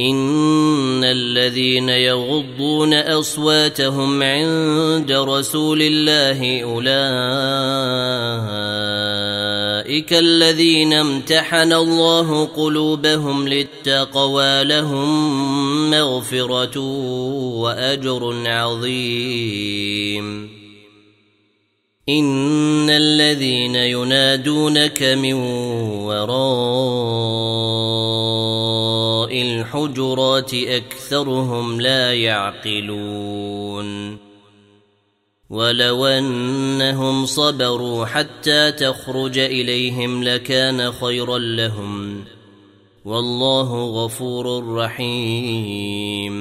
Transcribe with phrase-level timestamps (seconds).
[0.00, 6.92] ان الذين يغضون اصواتهم عند رسول الله اولئك
[10.12, 16.78] الذين امتحن الله قلوبهم للتقوى لهم مغفره
[17.60, 20.54] واجر عظيم
[22.08, 25.34] ان الذين ينادونك من
[26.04, 27.53] وراء
[29.74, 33.84] الحجرات أكثرهم لا يعقلون
[35.50, 42.24] ولو أنهم صبروا حتى تخرج إليهم لكان خيرا لهم
[43.04, 46.34] والله غفور رحيم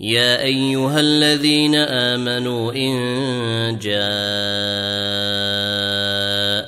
[0.00, 3.78] يا أيها الذين آمنوا إن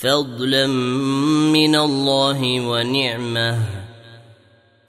[0.00, 0.66] فضلا
[1.52, 3.58] من الله ونعمة.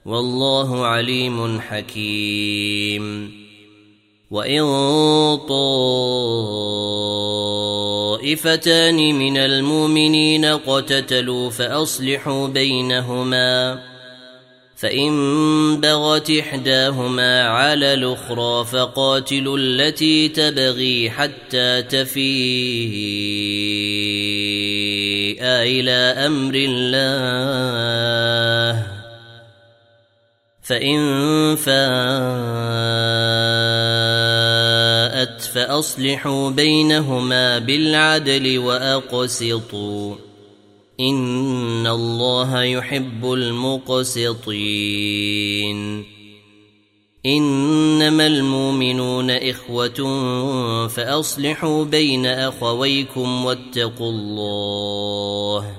[0.06, 3.32] والله عليم حكيم.
[4.30, 4.62] وإن
[8.18, 13.82] طائفتان من المؤمنين اقتتلوا فأصلحوا بينهما.
[14.76, 21.82] فإن بغت إحداهما على الأخرى فقاتلوا التي تبغي حتى
[25.28, 26.98] تفيء إلى أمر الله.
[30.62, 31.72] فإن فاءت
[35.40, 40.16] فأصلحوا بينهما بالعدل وأقسطوا.
[41.00, 44.58] إن الله يحب المقسطين.
[47.26, 49.98] إنما المؤمنون إخوة
[50.88, 55.72] فأصلحوا بين أخويكم واتقوا الله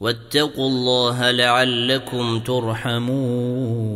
[0.00, 3.88] واتقوا الله لعلكم ترحمون.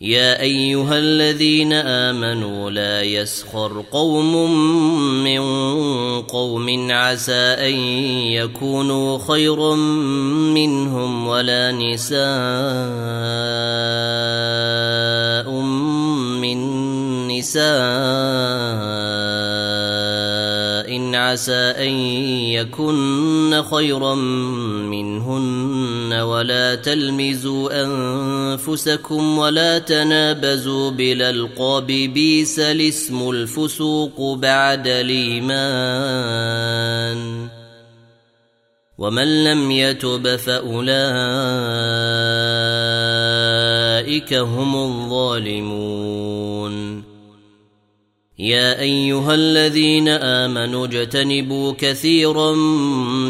[0.00, 4.50] يا أيها الذين آمنوا لا يسخر قوم
[5.24, 5.40] من
[6.22, 7.74] قوم عسى أن
[8.36, 9.74] يكونوا خيرا
[10.54, 12.24] منهم ولا نساء
[17.54, 17.74] نساء
[21.14, 21.92] عسى أن
[22.50, 24.14] يكن خيرا
[24.90, 36.24] منهن ولا تلمزوا أنفسكم ولا تنابزوا بالألقاب بيس الاسم الفسوق بعد الإيمان
[38.98, 40.84] ومن لم يتب فأولئك
[44.34, 46.03] هم الظالمون
[48.44, 52.52] يا أيها الذين آمنوا اجتنبوا كثيرا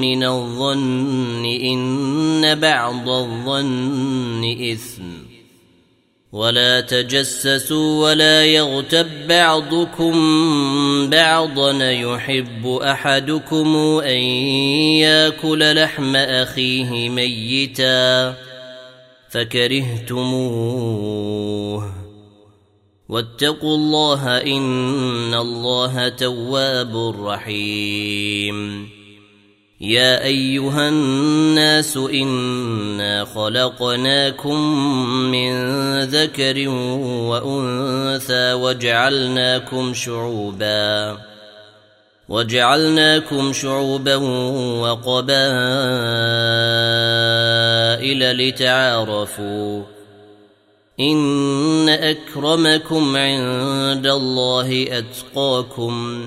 [0.00, 5.02] من الظن إن بعض الظن إثم.
[6.32, 10.14] ولا تجسسوا ولا يغتب بعضكم
[11.10, 11.90] بعضا.
[11.90, 14.22] يحب أحدكم أن
[15.00, 18.34] يأكل لحم أخيه ميتا.
[19.30, 20.44] فكرهتموه.
[23.14, 28.88] واتقوا الله إن الله تواب رحيم.
[29.80, 34.60] يا أيها الناس إنا خلقناكم
[35.30, 35.54] من
[36.00, 36.68] ذكر
[37.30, 41.18] وأنثى وجعلناكم شعوبا
[42.28, 44.16] وجعلناكم شعوبا
[44.82, 45.28] وقبائل
[48.48, 49.93] لتعارفوا.
[51.00, 56.26] إن أكرمكم عند الله أتقاكم.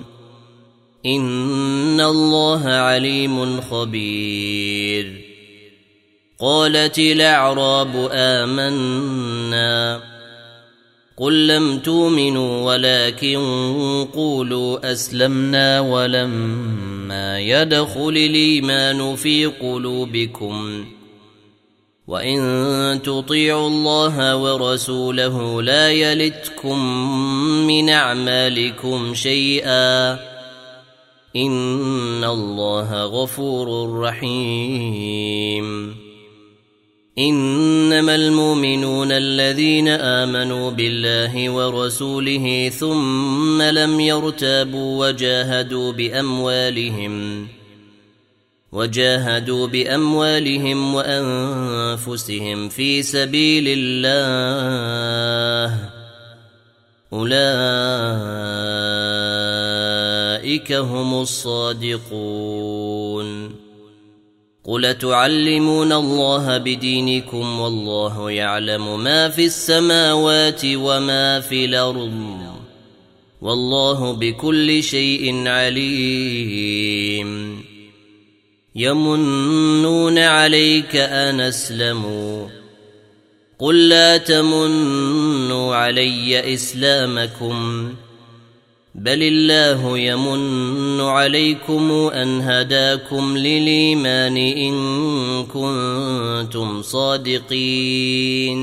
[1.06, 5.22] إن الله عليم خبير.
[6.40, 10.02] قالت الأعراب آمنا.
[11.18, 13.38] قل لم تؤمنوا ولكن
[14.16, 20.86] قولوا أسلمنا ولما يدخل الإيمان في قلوبكم.
[22.08, 26.80] وان تطيعوا الله ورسوله لا يلتكم
[27.68, 30.14] من اعمالكم شيئا
[31.36, 35.96] ان الله غفور رحيم
[37.20, 47.48] انما المؤمنون الذين امنوا بالله ورسوله ثم لم يرتابوا وجاهدوا باموالهم
[48.72, 55.90] وجاهدوا بأموالهم وأنفسهم في سبيل الله.
[57.14, 57.38] أولئك
[60.72, 62.48] هم الصادقون.
[64.64, 72.38] قل تعلمون الله بدينكم والله يعلم ما في السماوات وما في الأرض.
[73.42, 77.28] والله بكل شيء عليم.
[78.78, 82.48] يمنون عليك ان اسلموا
[83.60, 87.90] قل لا تمنوا علي إسلامكم.
[88.96, 94.76] بل الله يمن عليكم أن هداكم للإيمان إن
[95.46, 98.58] كنتم صادقين.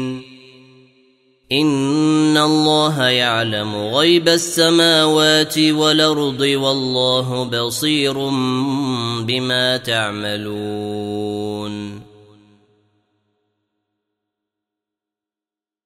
[1.52, 8.12] ان الله يعلم غيب السماوات والارض والله بصير
[9.22, 11.34] بما تعملون